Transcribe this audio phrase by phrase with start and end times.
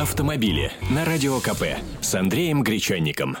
[0.00, 1.62] автомобили на Радио КП
[2.00, 3.36] с Андреем Гречанником.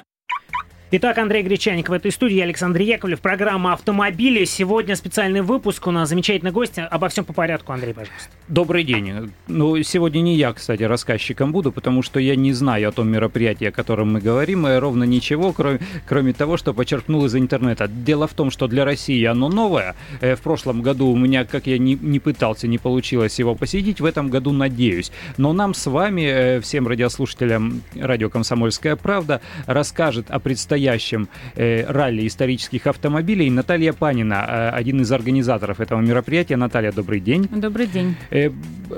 [0.92, 4.44] Итак, Андрей Гречаник в этой студии, Александр Яковлев, программа «Автомобили».
[4.44, 6.80] Сегодня специальный выпуск, у нас замечательный гость.
[6.80, 8.28] Обо всем по порядку, Андрей, пожалуйста.
[8.48, 9.30] Добрый день.
[9.46, 13.66] Ну, сегодня не я, кстати, рассказчиком буду, потому что я не знаю о том мероприятии,
[13.66, 17.86] о котором мы говорим, и ровно ничего, кроме, кроме того, что почерпнул из интернета.
[17.86, 19.94] Дело в том, что для России оно новое.
[20.20, 24.00] Э, в прошлом году у меня, как я не, не пытался, не получилось его посетить,
[24.00, 25.12] в этом году надеюсь.
[25.36, 31.84] Но нам с вами, э, всем радиослушателям радио «Комсомольская правда», расскажет о предстоящем предстоящем э,
[31.86, 33.50] ралли исторических автомобилей.
[33.50, 36.56] Наталья Панина, э, один из организаторов этого мероприятия.
[36.56, 37.48] Наталья, добрый день.
[37.50, 38.16] Добрый день.
[38.30, 38.50] Э,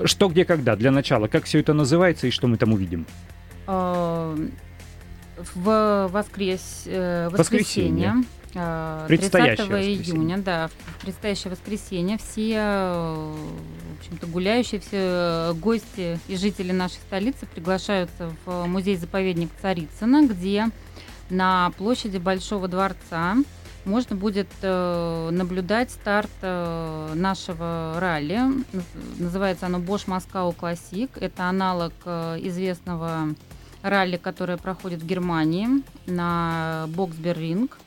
[0.04, 0.76] что, где, когда?
[0.76, 3.06] Для начала, как все это называется и что мы там увидим?
[3.66, 4.36] Э,
[5.54, 6.84] в воскрес...
[6.86, 8.08] Э, воскресенье.
[8.08, 8.24] Воскресенье.
[9.08, 16.98] 30 июня, да, в предстоящее воскресенье все, в общем-то, гуляющие, все гости и жители нашей
[17.06, 20.68] столицы приглашаются в музей-заповедник Царицына, где
[21.32, 23.36] на площади Большого дворца
[23.84, 28.40] можно будет э, наблюдать старт э, нашего ралли.
[29.18, 31.10] Называется оно Bosch Moscow Classic.
[31.18, 33.34] Это аналог э, известного
[33.82, 37.78] ралли, которое проходит в Германии на Боксберринг.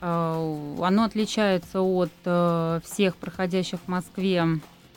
[0.00, 4.44] Э, оно отличается от э, всех проходящих в Москве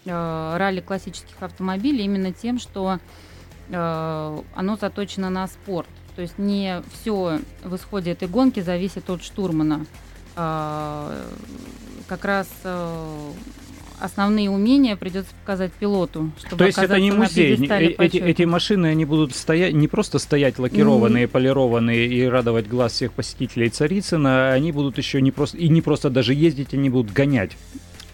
[0.06, 3.00] э, ралли классических автомобилей именно тем, что
[3.74, 5.88] оно заточено на спорт.
[6.16, 9.86] То есть не все в исходе этой гонки зависит от штурмана.
[10.36, 11.26] А,
[12.08, 13.32] как раз э,
[14.02, 16.32] основные умения придется показать пилоту.
[16.38, 17.56] Чтобы То есть это не музей.
[17.70, 21.28] Э, эти, эти машины, они будут стоять, не просто стоять лакированные, mm.
[21.28, 26.10] полированные и радовать глаз всех посетителей Царицына, они будут еще не просто, и не просто
[26.10, 27.52] даже ездить, они будут гонять.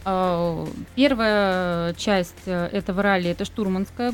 [0.06, 4.12] А, первая часть э, этого ралли это штурманская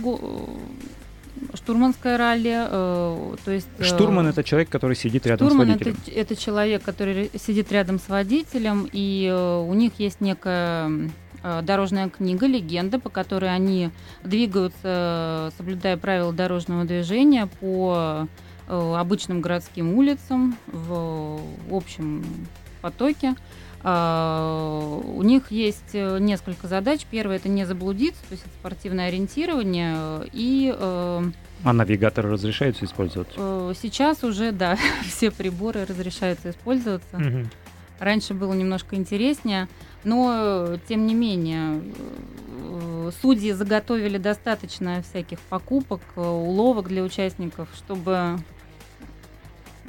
[1.53, 3.67] штурманское ралли, э, то есть...
[3.79, 5.97] Э, Штурман это человек, который сидит рядом Штурман с водителем.
[6.05, 11.09] Это, это человек, который сидит рядом с водителем, и э, у них есть некая
[11.43, 13.89] э, дорожная книга, легенда, по которой они
[14.23, 18.27] двигаются, соблюдая правила дорожного движения по
[18.67, 22.23] э, обычным городским улицам в, в общем
[22.81, 23.35] потоке.
[23.83, 27.01] Uh, у них есть э, несколько задач.
[27.11, 31.33] Первое это не заблудиться, то есть это спортивное ориентирование и uh,
[31.65, 33.27] а навигатор разрешается использовать?
[33.35, 34.77] Uh, сейчас уже, да,
[35.07, 37.17] все приборы разрешаются использоваться.
[37.17, 37.49] Угу.
[37.99, 39.67] Раньше было немножко интереснее,
[40.05, 41.81] но тем не менее
[43.21, 48.37] судьи заготовили достаточно всяких покупок, уловок для участников, чтобы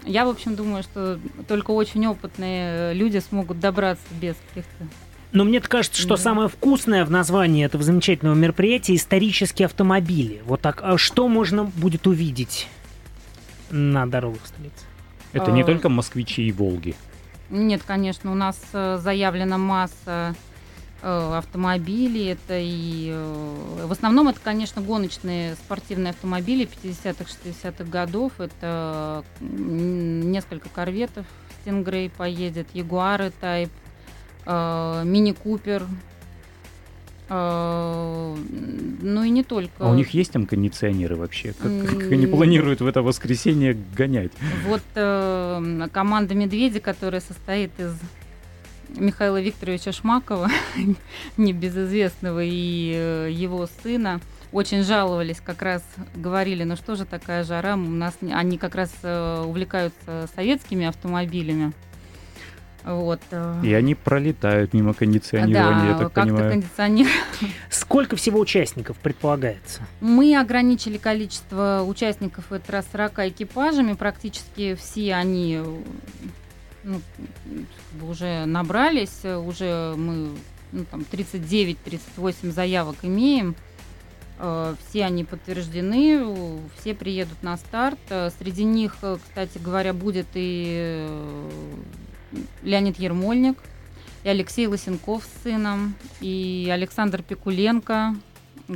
[0.04, 4.86] я, в общем, думаю, что только очень опытные люди смогут добраться без каких-то
[5.32, 6.16] но мне кажется, что да.
[6.16, 10.42] самое вкусное в названии этого замечательного мероприятия исторические автомобили.
[10.46, 10.80] Вот так.
[10.84, 12.68] А что можно будет увидеть
[13.68, 14.86] на дорогах столицы?
[15.32, 15.50] Это а...
[15.50, 16.94] не только москвичи и Волги.
[17.50, 20.32] Нет, конечно, у нас э, заявлена масса Э,
[21.04, 28.32] автомобили, это и э, в основном это, конечно, гоночные спортивные автомобили 50-х, 60-х годов.
[28.40, 31.26] Это несколько корветов,
[31.60, 33.70] Стингрей поедет, Ягуары Тайп,
[34.46, 35.86] э, Мини Купер,
[37.26, 38.36] ну
[39.24, 39.72] и не только.
[39.78, 41.54] А у них есть там кондиционеры вообще?
[41.54, 44.32] Как, как они планируют в это воскресенье гонять?
[44.66, 47.94] Вот э, команда Медведи, которая состоит из
[48.90, 50.48] Михаила Викторовича Шмакова,
[51.36, 54.20] небезызвестного, и э, его сына,
[54.52, 55.82] очень жаловались, как раз
[56.14, 61.72] говорили, ну что же такая жара, у нас они как раз э, увлекаются советскими автомобилями.
[62.84, 63.20] Вот.
[63.30, 63.60] Э.
[63.64, 66.50] И они пролетают мимо кондиционирования, да, я так понимаю.
[66.50, 67.08] Кондиционер...
[67.70, 69.80] Сколько всего участников предполагается?
[70.00, 73.94] Мы ограничили количество участников это раз 40 экипажами.
[73.94, 75.60] Практически все они
[76.84, 77.00] ну,
[78.02, 80.30] уже набрались, уже мы
[80.72, 83.54] ну, там 39-38 заявок имеем.
[84.38, 87.98] Э, все они подтверждены, все приедут на старт.
[88.10, 91.08] Э, среди них, э, кстати говоря, будет и
[92.62, 93.56] Леонид Ермольник,
[94.24, 98.16] и Алексей Лысенков с сыном, и Александр Пикуленко,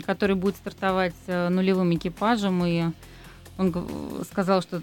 [0.07, 2.65] который будет стартовать нулевым экипажем.
[2.65, 2.85] И
[3.57, 3.75] он
[4.31, 4.83] сказал, что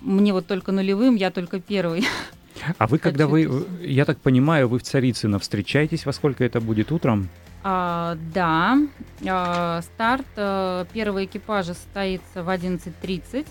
[0.00, 2.06] мне вот только нулевым, я только первый.
[2.78, 6.92] А вы, когда вы, я так понимаю, вы в Царицыно встречаетесь, во сколько это будет
[6.92, 7.28] утром?
[7.62, 8.78] А, да,
[9.26, 13.46] а, старт а, первого экипажа состоится в 11.30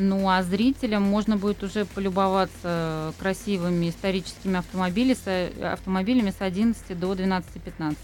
[0.00, 7.12] Ну а зрителям можно будет уже полюбоваться красивыми историческими автомобилями с, автомобилями с 11 до
[7.12, 7.96] 12-15.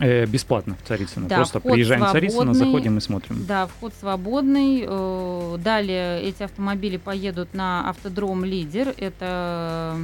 [0.00, 1.28] Э, бесплатно в Царицыно.
[1.28, 3.44] Да, Просто приезжаем в Царицыно, заходим и смотрим.
[3.46, 4.84] Да, вход свободный.
[4.86, 8.94] Э, Далее эти автомобили поедут на автодром «Лидер».
[8.96, 9.96] Это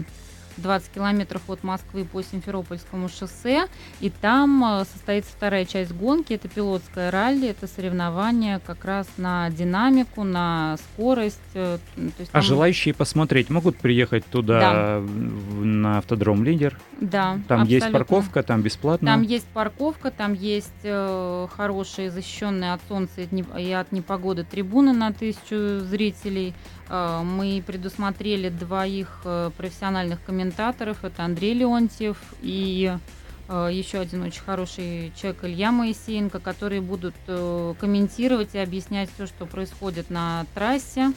[0.57, 3.67] 20 километров от Москвы по Симферопольскому шоссе.
[4.01, 6.33] И там э, состоится вторая часть гонки.
[6.33, 7.49] Это пилотское ралли.
[7.49, 11.41] Это соревнование как раз на динамику, на скорость.
[11.55, 16.79] э, То есть А там- желающие посмотреть могут приехать туда в- на автодром «Лидер».
[17.01, 17.99] Да, Там есть абсолютно.
[17.99, 19.07] парковка, там бесплатно.
[19.13, 25.13] Там есть парковка, там есть э, хорошие защищенные от солнца и от непогоды трибуны на
[25.13, 26.55] тысячу зрителей.
[26.89, 31.05] Э, мы предусмотрели двоих э, профессиональных комментаторов.
[31.05, 32.97] Это Андрей Леонтьев и
[33.49, 39.47] э, еще один очень хороший человек Илья Моисеенко, которые будут комментировать и объяснять все, что
[39.47, 41.13] происходит на трассе.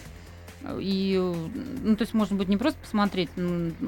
[0.79, 1.17] И,
[1.83, 3.29] ну, то есть, можно будет не просто посмотреть,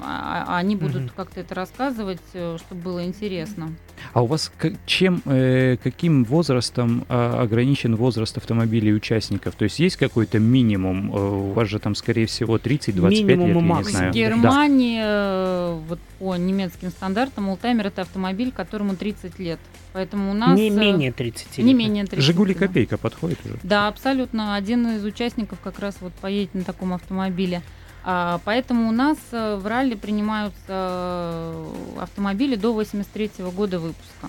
[0.02, 1.12] а, а они будут Мгм.
[1.16, 3.74] как-то это рассказывать, э, чтобы было интересно.
[4.14, 9.56] А у вас к- чем, э, каким возрастом а, ограничен возраст автомобилей участников?
[9.56, 11.12] То есть есть какой-то минимум?
[11.14, 13.92] Э, У вас же там, скорее всего, 30-25 Минимум лет, я не максимум.
[13.98, 14.12] знаю.
[14.12, 14.20] В Да.
[14.20, 19.60] Германии, э, вот по немецким стандартам, Олтаймер это автомобиль, которому 30 лет.
[19.94, 20.58] Поэтому у нас...
[20.58, 21.78] не менее 30 Не лет.
[21.78, 22.60] менее 30 Жигули да.
[22.66, 23.58] копейка подходит уже.
[23.64, 24.56] Да, абсолютно.
[24.56, 27.62] Один из участников как раз вот поедет на таком автомобиле.
[28.04, 34.28] А, поэтому у нас э, в ралли принимаются э, автомобили до 83 года выпуска.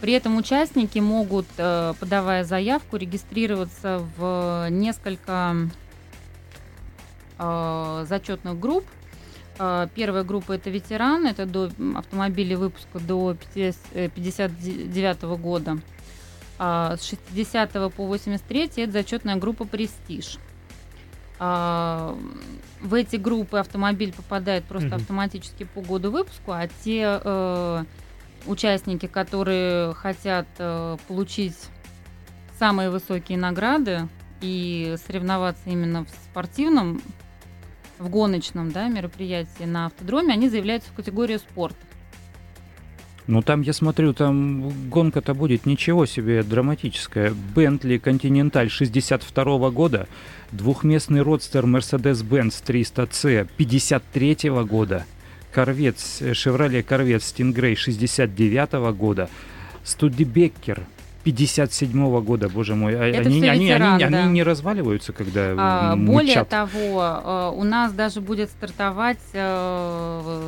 [0.00, 5.56] При этом участники могут, э, подавая заявку, регистрироваться в несколько
[7.36, 8.84] зачетных групп.
[9.56, 15.78] Первая группа это ветераны, это до м, автомобилей выпуска до 59 года.
[16.58, 20.38] А, С 60 по 83 это зачетная группа «Престиж».
[21.38, 22.16] А,
[22.80, 24.96] В эти группы автомобиль попадает просто Мгм.
[24.96, 27.84] автоматически по году выпуску, а те э,
[28.44, 31.56] участники, которые хотят э, получить
[32.58, 34.06] самые высокие награды
[34.42, 37.00] и соревноваться именно в спортивном,
[37.98, 41.76] в гоночном да, мероприятии на автодроме, они заявляются в категорию спорт.
[43.26, 47.32] Ну там, я смотрю, там гонка-то будет ничего себе драматическая.
[47.54, 50.08] Бентли Континенталь 62 года,
[50.52, 55.06] двухместный родстер Mercedes-Benz 300C 53 года,
[55.52, 59.30] Корвет, Chevrolet Корвет Stingray 69 года,
[59.84, 60.82] Студебеккер
[61.24, 62.94] 57 года, боже мой.
[62.94, 64.24] А Это они, они, ветераны, они, да.
[64.24, 70.43] они не разваливаются, когда А, м, Более того, э, у нас даже будет стартовать э,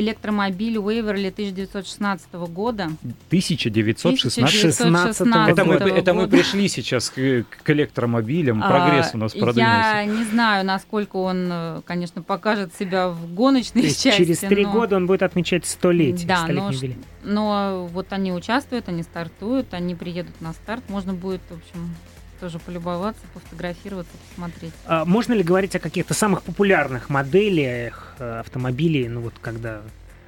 [0.00, 2.90] электромобиль Уэйверли 1916 года.
[3.28, 5.86] 1916 16 Это мы, года.
[5.88, 7.14] это мы пришли сейчас к,
[7.44, 9.78] к электромобилям, прогресс у нас А, продвинулся.
[9.78, 14.18] Я не знаю, насколько он, э, конечно, покажет себя в гоночной То есть части.
[14.18, 16.26] через три но- года он будет отмечать столетие.
[16.26, 16.96] Да, но, юбилей.
[17.24, 20.82] но вот они участвуют, они стартуют, они приедут на старт.
[20.88, 21.94] Можно будет, в общем,
[22.40, 24.72] тоже полюбоваться, пофотографироваться, посмотреть.
[24.86, 29.82] А можно ли говорить о каких-то самых популярных моделях э, автомобилей, ну вот когда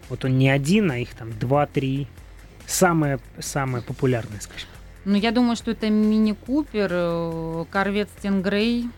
[0.09, 2.07] вот он не один, а их там два-три,
[2.67, 4.69] самые самые популярные, скажем.
[5.05, 8.91] Ну, я думаю, что это мини-купер, корвет Стингрей,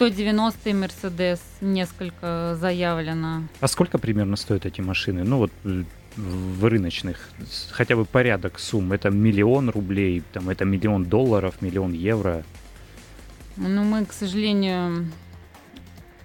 [0.00, 3.42] 190-й Мерседес, несколько заявлено.
[3.60, 5.24] А сколько примерно стоят эти машины?
[5.24, 5.84] Ну вот э,
[6.20, 7.30] в рыночных,
[7.70, 8.92] хотя бы порядок сумм.
[8.92, 12.44] Это миллион рублей, там это миллион долларов, миллион евро.
[13.56, 15.08] Ну, мы, к сожалению,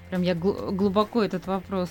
[0.09, 1.89] прям я гл- глубоко этот вопрос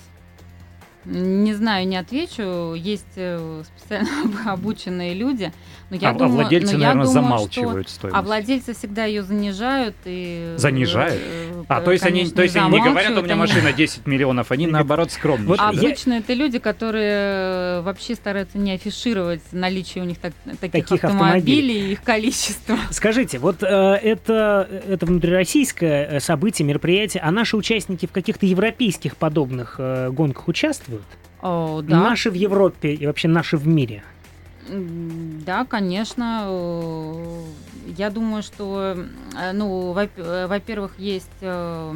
[1.05, 2.75] не знаю, не отвечу.
[2.75, 4.09] Есть э, специально
[4.53, 5.53] обученные люди,
[5.91, 7.95] но я а, а думаю, владельцы, но я наверное, думаю, замалчивают Что...
[7.97, 8.19] стоимость.
[8.19, 11.21] А владельцы всегда ее занижают и Занижают?
[11.23, 13.73] э, А, то есть они, конечно, то есть они не говорят, у меня они- машина
[13.73, 15.49] 10 миллионов, они наоборот скромничают.
[15.49, 15.71] Вот да?
[15.73, 21.05] я- Обычно это люди, которые вообще стараются не афишировать наличие у них так- таких, Таких
[21.05, 22.77] автомобилей и их количество.
[22.91, 29.17] Скажите, вот э, это, это внутрироссийское э, событие, мероприятие, а наши участники в каких-то европейских
[29.17, 30.94] подобных э, гонках участвуют?
[31.43, 34.03] О, да, Наши в Европе и вообще наши в мире?
[34.69, 36.45] Да, конечно.
[36.47, 37.43] э,
[37.99, 38.95] Я думаю, что,
[39.37, 41.95] э, ну, э, во-первых, есть, в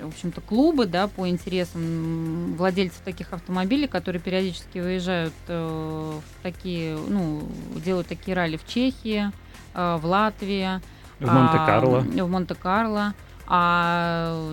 [0.00, 7.42] общем-то, клубы, да, по интересам владельцев таких автомобилей, которые периодически выезжают в такие, ну,
[7.76, 9.30] делают такие ралли в Чехии,
[9.72, 10.80] в Латвии.
[11.20, 11.98] В Монте-Карло.
[11.98, 13.14] а, В Монте-Карло.
[13.46, 14.52] А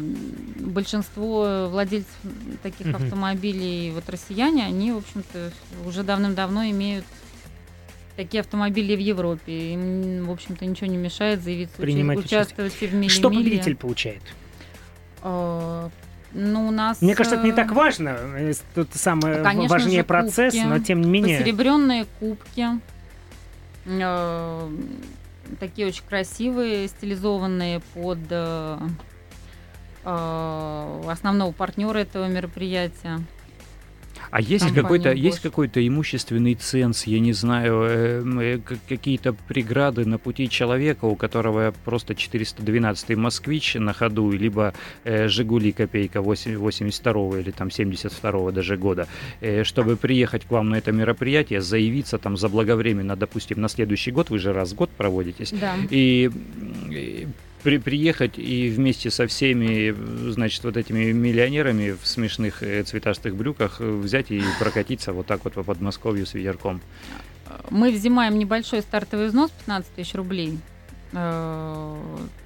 [0.59, 2.13] большинство владельцев
[2.61, 2.95] таких Мгм.
[2.97, 5.51] автомобилей, вот россияне, они, в общем-то,
[5.85, 7.05] уже давным-давно имеют
[8.17, 9.73] такие автомобили в Европе.
[9.73, 12.39] Им, в общем-то, ничего не мешает заявиться, Принимать участие.
[12.41, 14.21] участвовать и в мили Что победитель получает?
[15.23, 15.89] Э,
[16.33, 17.01] Ну, у нас...
[17.01, 18.09] Мне кажется, это не э, так важно.
[18.09, 21.39] э, Тут самое Конечно важнее же, процесс, кубки, но тем не менее.
[21.39, 22.67] Посеребренные кубки.
[25.59, 28.77] Такие очень красивые, стилизованные под э,
[30.03, 33.19] э, основного партнера этого мероприятия.
[34.31, 40.17] А есть какой-то есть какой-то имущественный ценз, я не знаю, э, э, какие-то преграды на
[40.17, 44.73] пути человека, у которого просто 412 москвич на ходу, либо
[45.03, 49.07] э, Жигули копейка 8 82 или там 72 даже года,
[49.41, 54.29] э, чтобы приехать к вам на это мероприятие, заявиться там заблаговременно, допустим, на следующий год,
[54.29, 55.75] вы же раз в год проводитесь, Да.
[55.89, 56.29] и
[57.63, 59.91] при- приехать и вместе со всеми,
[60.31, 65.43] значит, вот этими миллионерами в смешных э, цветастых брюках э, взять и прокатиться вот так
[65.43, 66.81] вот по Подмосковью с ветерком.
[67.69, 70.57] Мы взимаем небольшой стартовый взнос 15 тысяч рублей.
[71.13, 71.95] Э,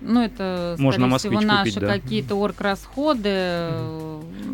[0.02, 1.88] Ну, это, Можно всего, наши да.
[1.94, 3.70] какие-то орграсходы.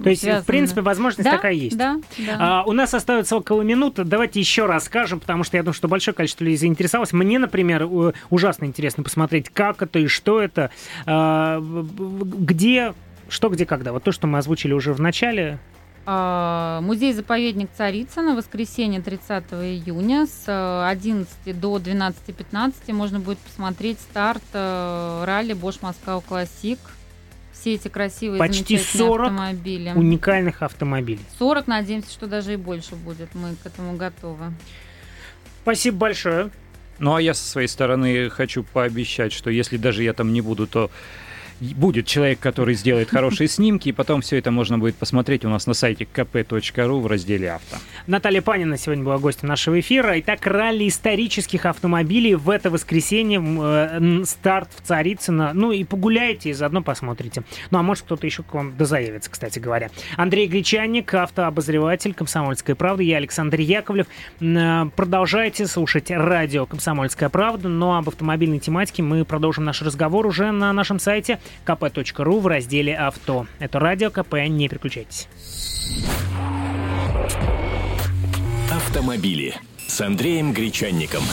[0.03, 1.77] То есть, в связанные- принципе, возможность да, такая есть.
[1.77, 2.37] Да, да.
[2.39, 4.03] А, у нас остается около минуты.
[4.03, 7.13] Давайте еще раз скажем, потому что я думаю, что большое количество людей заинтересовалось.
[7.13, 7.87] Мне, например,
[8.29, 10.71] ужасно интересно посмотреть, как это и что это,
[11.05, 12.93] а, в- в- где,
[13.29, 13.91] что, где, когда.
[13.93, 15.59] Вот то, что мы озвучили уже в начале.
[16.03, 24.41] А, Музей-заповедник Царицына, воскресенье 30 июня с э, 11 до 12.15 можно будет посмотреть старт
[24.53, 26.79] э, ралли Bosch Moscow Classic.
[27.53, 29.91] Все эти красивые Почти замечательные 40 автомобили.
[29.95, 31.21] Уникальных автомобилей.
[31.37, 33.33] 40, надеемся, что даже и больше будет.
[33.35, 34.53] Мы к этому готовы.
[35.63, 36.49] Спасибо большое.
[36.99, 40.67] Ну а я со своей стороны хочу пообещать, что если даже я там не буду,
[40.67, 40.91] то
[41.61, 45.67] будет человек, который сделает хорошие снимки, и потом все это можно будет посмотреть у нас
[45.67, 47.77] на сайте kp.ru в разделе авто.
[48.07, 50.19] Наталья Панина сегодня была гостем нашего эфира.
[50.19, 53.41] Итак, ралли исторических автомобилей в это воскресенье.
[53.41, 55.51] э, Старт в Царицыно.
[55.53, 57.43] Ну и погуляйте, и заодно посмотрите.
[57.69, 59.89] Ну а может кто-то еще к вам дозаявится, кстати говоря.
[60.17, 63.03] Андрей Гречанник, автообозреватель «Комсомольской правды».
[63.03, 64.07] Я Александр Яковлев.
[64.39, 67.69] Э, Продолжайте слушать радио «Комсомольская правда».
[67.69, 72.95] Но об автомобильной тематике мы продолжим наш разговор уже на нашем сайте kp.ru в разделе
[72.95, 73.47] «Авто».
[73.59, 75.27] Это радио КП, не переключайтесь.
[78.71, 79.55] Автомобили
[79.87, 81.23] с Андреем Гречанником.